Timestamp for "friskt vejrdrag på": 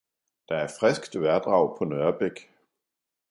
0.79-1.85